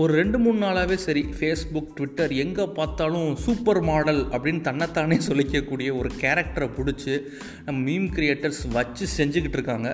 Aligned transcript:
ஒரு 0.00 0.12
ரெண்டு 0.12 0.38
மூணு 0.38 0.58
நாளாகவே 0.58 0.96
சரி 1.04 1.20
ஃபேஸ்புக் 1.36 1.92
ட்விட்டர் 1.98 2.32
எங்கே 2.42 2.64
பார்த்தாலும் 2.78 3.28
சூப்பர் 3.44 3.80
மாடல் 3.80 4.20
அப்படின்னு 4.26 4.60
தன்னைத்தானே 4.66 5.16
சொல்லிக்கக்கூடிய 5.28 5.88
ஒரு 5.98 6.10
கேரக்டரை 6.22 6.66
பிடிச்சி 6.78 7.14
நம்ம 7.64 7.78
மீம் 7.90 8.08
கிரியேட்டர்ஸ் 8.16 8.60
வச்சு 8.72 9.06
செஞ்சுக்கிட்டு 9.16 9.58
இருக்காங்க. 9.58 9.90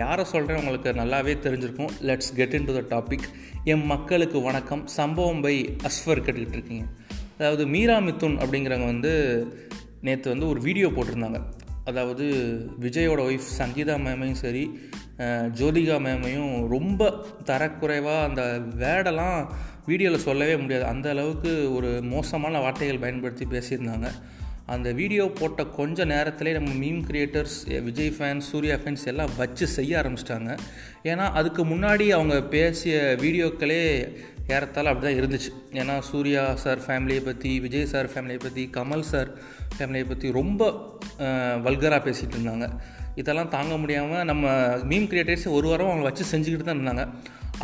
யாரை 0.00 0.24
சொல்கிறேன் 0.24 0.60
உங்களுக்கு 0.62 0.90
நல்லாவே 1.02 1.34
தெரிஞ்சிருக்கும். 1.44 1.92
Let's 2.08 2.32
get 2.34 2.56
into 2.64 2.74
the 2.78 2.82
topic 2.94 3.28
என் 3.64 3.86
மக்களுக்கு 3.92 4.40
வணக்கம். 4.40 4.82
சம்பவம் 4.98 5.40
பை 5.40 5.54
அஸ்வர் 5.90 6.24
கேட்டுக்கிட்டு 6.24 6.58
இருக்கீங்க. 6.58 6.86
அதாவது 7.38 7.66
மீரா 7.66 7.98
மித்துன் 7.98 8.36
அப்படிங்கிறவங்க 8.42 8.90
வந்து 8.94 9.14
நேற்று 10.00 10.30
வந்து 10.30 10.48
ஒரு 10.48 10.60
வீடியோ 10.60 10.88
போட்டிருந்தாங்க. 10.88 11.40
அதாவது 11.84 12.24
விஜயோட 12.80 13.20
ஒய்ஃப் 13.28 13.48
சங்கீதா 13.60 13.94
மேமையும் 14.08 14.42
சரி 14.44 14.64
ஜோதிகா 15.58 15.96
மேமையும் 16.06 16.52
ரொம்ப 16.74 17.10
தரக்குறைவாக 17.50 18.26
அந்த 18.28 18.42
வேர்டெல்லாம் 18.82 19.38
வீடியோவில் 19.88 20.24
சொல்லவே 20.26 20.54
முடியாது. 20.56 20.84
அந்த 20.92 21.06
அளவுக்கு 21.14 21.50
ஒரு 21.76 21.90
மோசமான 22.14 22.60
வார்த்தைகள் 22.64 23.02
பயன்படுத்தி 23.04 23.46
பேசியிருந்தாங்க. 23.54 24.08
அந்த 24.74 24.88
வீடியோ 24.98 25.24
போட்ட 25.38 25.62
கொஞ்ச 25.78 26.04
நேரத்திலே 26.12 26.50
நம்ம 26.56 26.70
meme 26.82 27.00
creators 27.08 27.56
Vijay 27.86 28.12
fans 28.16 28.50
Suriya 28.52 28.76
fans 28.82 29.06
எல்லாம் 29.12 29.32
வச்சு 29.40 29.66
செய்ய 29.78 29.98
ஆரம்பிச்சிட்டாங்க. 30.02 30.52
ஏன்னா 31.10 31.24
அதுக்கு 31.40 31.64
முன்னாடி 31.72 32.06
அவங்க 32.18 32.36
பேசிய 32.54 32.94
வீடியோக்களே 33.24 33.82
ஏறத்தால் 34.54 34.90
அப்படி 34.90 35.04
தான் 35.06 35.18
இருந்துச்சு. 35.20 35.50
ஏன்னா 35.80 35.96
சூர்யா 36.10 36.44
சார் 36.64 36.80
ஃபேமிலியை 36.86 37.22
பற்றி 37.28 37.52
விஜய் 37.66 37.90
சார் 37.92 38.10
ஃபேமிலியை 38.14 38.40
பற்றி 38.46 38.64
கமல் 38.78 39.04
சார் 39.12 39.30
ஃபேமிலியை 39.76 40.06
பற்றி 40.08 40.30
ரொம்ப 40.40 40.62
வல்கராக 41.66 42.00
பேசிகிட்டு 42.08 42.36
இருந்தாங்க. 42.38 42.68
இதெல்லாம் 43.20 43.52
தாங்க 43.54 43.74
முடியாமல் 43.82 44.26
நம்ம 44.30 44.50
மீம் 44.90 45.08
கிரியேட்டர்ஸ் 45.10 45.46
ஒரு 45.56 45.66
வாரம் 45.70 45.90
அவங்கள 45.90 46.08
வச்சு 46.10 46.24
செஞ்சுக்கிட்டு 46.32 46.66
தான் 46.68 46.78
இருந்தாங்க. 46.78 47.04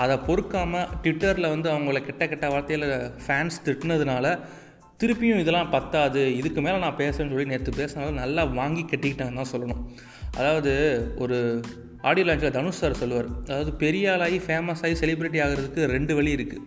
அதை 0.02 0.14
பொறுக்காமல் 0.26 0.88
ட்விட்டரில் 1.02 1.52
வந்து 1.54 1.68
அவங்கள 1.74 2.00
கெட்ட 2.08 2.24
கெட்ட 2.32 2.46
வார்த்தையில் 2.54 2.88
ஃபேன்ஸ் 3.24 3.56
திட்டினதுனால 3.66 4.26
திருப்பியும் 5.00 5.40
இதெல்லாம் 5.42 5.72
பத்தாது 5.74 6.22
இதுக்கு 6.38 6.60
மேலே 6.66 6.78
நான் 6.84 6.98
பேசுகிறேன்னு 7.00 7.34
சொல்லி 7.34 7.50
நேற்று 7.52 7.72
பேசினால 7.80 8.14
நல்லா 8.22 8.42
வாங்கி 8.60 8.82
கட்டிக்கிட்டாங்கன்னு 8.84 9.40
தான் 9.42 9.52
சொல்லணும். 9.54 9.82
அதாவது 10.38 10.72
ஒரு 11.24 11.36
ஆடியோ 12.08 12.26
லான்ச்சில் 12.26 12.56
தனுஷ் 12.56 12.80
சார் 12.82 13.00
சொல்லுவார். 13.02 13.28
அதாவது 13.48 13.70
பெரிய 13.82 14.12
ஆளாகி 14.14 14.38
ஃபேமஸ் 14.46 14.82
ஆகி 14.86 14.96
செலிப்ரிட்டி 15.02 15.38
ஆகிறதுக்கு 15.44 15.84
ரெண்டு 15.94 16.12
வழி 16.18 16.36
இருக்குது 16.38 16.64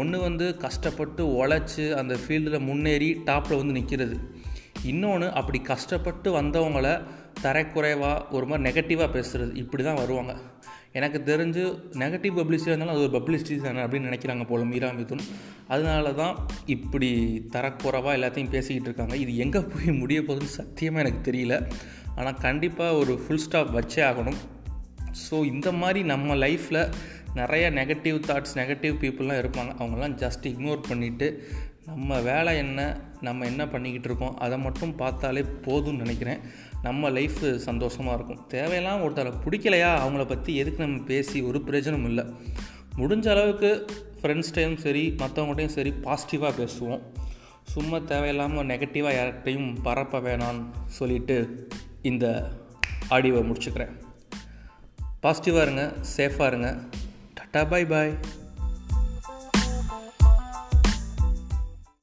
ஒன்று 0.00 0.18
வந்து 0.26 0.46
கஷ்டப்பட்டு 0.64 1.22
உழைச்சி 1.40 1.84
அந்த 2.00 2.14
ஃபீல்டில் 2.22 2.64
முன்னேறி 2.68 3.10
டாப்பில் 3.28 3.60
வந்து 3.60 3.76
நிற்கிறது 3.78 4.16
இன்னொன்று 4.92 5.28
அப்படி 5.40 5.58
கஷ்டப்பட்டு 5.72 6.28
வந்தவங்கள 6.40 6.88
தரக்குறைவாக 7.44 8.18
ஒரு 8.36 8.46
மாதிரி 8.46 8.64
நெகட்டிவாக 8.66 9.08
பேசுகிறது 9.16 9.52
இப்படி 9.62 9.82
தான் 9.82 10.00
வருவாங்க. 10.02 10.34
எனக்கு 10.98 11.18
தெரிஞ்சு 11.30 11.62
நெகட்டிவ் 12.02 12.36
பப்ளிசிட்டி 12.38 12.70
இருந்தாலும் 12.70 12.94
அது 12.94 13.02
ஒரு 13.06 13.14
பப்ளிசிட்டி 13.16 13.56
தானே 13.64 13.80
அப்படின்னு 13.84 14.08
நினைக்கிறாங்க 14.10 14.44
போல 14.50 14.64
மீரா 14.70 14.88
மிதுன். 14.98 15.24
அதனால 15.74 16.12
தான் 16.12 16.36
இப்படி 16.74 17.10
தரக்குறைவாக 17.54 18.16
எல்லாத்தையும் 18.18 18.52
பேசிக்கிட்டு 18.54 18.88
இருக்காங்க. 18.90 19.16
இது 19.24 19.32
எங்கே 19.44 19.60
போய் 19.72 19.98
முடிய 20.02 20.20
போகுதுன்னு 20.20 20.56
சத்தியமாக 20.60 21.04
எனக்கு 21.04 21.22
தெரியல. 21.30 21.56
ஆனால் 22.14 22.40
கண்டிப்பாக 22.46 23.00
ஒரு 23.02 23.14
ஃபுல் 23.22 23.44
ஸ்டாப் 23.46 23.74
வச்சே 23.78 24.02
ஆகணும். 24.10 24.40
ஸோ 25.24 25.36
இந்த 25.52 25.68
மாதிரி 25.82 26.02
நம்ம 26.12 26.36
லைஃப்பில் 26.44 26.82
நிறைய 27.40 27.64
நெகட்டிவ் 27.70 28.18
தாட்ஸ் 28.28 28.56
நெகட்டிவ் 28.60 28.94
பீப்புளெலாம் 29.02 29.40
இருப்பாங்க. 29.42 29.72
அவங்கெல்லாம் 29.80 30.16
ஜஸ்ட் 30.24 30.46
இக்னோர் 30.52 30.86
பண்ணிவிட்டு 30.90 31.28
நம்ம 31.86 32.20
வேலை 32.20 32.56
என்ன 32.56 32.80
நம்ம 33.20 33.44
என்ன 33.44 33.68
பண்ணிக்கிட்டு 33.68 34.08
இருக்கோம் 34.08 34.38
அதை 34.38 34.58
மட்டும் 34.58 34.94
பார்த்தாலே 34.94 35.42
போதும்னு 35.66 35.96
நினைக்கிறேன். 35.96 36.40
நம்ம 36.82 37.10
லைஃப் 37.10 37.58
சந்தோஷமாக 37.58 38.16
இருக்கும். 38.18 38.46
தேவையெல்லாம் 38.54 39.02
ஒருத்தரை 39.04 39.32
பிடிக்கலையா 39.44 39.90
அவங்கள 40.04 40.24
பற்றி 40.26 40.56
எதுக்கு 40.56 40.86
நம்ம 40.86 41.02
பேசி 41.02 41.40
ஒரு 41.42 41.58
பிரயோஜனம் 41.66 42.04
இல்லை. 42.04 42.24
முடிஞ்ச 42.96 43.28
அளவுக்கு 43.28 43.70
ஃப்ரெண்ட்ஸ்டையும் 44.22 44.76
சரி 44.76 45.14
மற்றவங்கள்டையும் 45.18 45.76
சரி 45.76 45.92
பாசிட்டிவாக 46.02 46.52
பேசுவோம். 46.60 47.02
சும்மா 47.62 47.98
தேவையில்லாமல் 47.98 48.66
நெகட்டிவாக 48.66 49.18
யார்கிட்டையும் 49.18 49.76
பரப்ப 49.82 50.20
வேணான்னு 50.20 50.64
சொல்லிட்டு 50.86 51.68
இந்த 52.02 52.26
ஆடியோவை 53.10 53.42
முடிச்சுக்கிறேன். 53.50 53.92
பாசிட்டிவாக 55.22 55.66
இருங்க 55.66 55.92
சேஃபாக 56.16 56.46
இருங்க. 56.46 56.70
டாட்டா 57.38 57.68
பாய் 57.68 57.86
பாய் 57.86 58.18